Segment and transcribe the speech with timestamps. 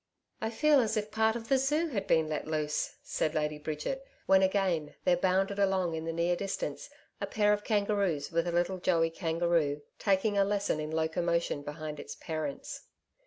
[0.41, 4.03] 'I feel as if part of the Zoo had been let loose,' said Lady Bridget
[4.25, 6.89] when again there bounded along in the near distance
[7.21, 11.99] a pair of kangaroos with a little Joey kangaroo taking a lesson in locomotion behind
[11.99, 12.87] its parents.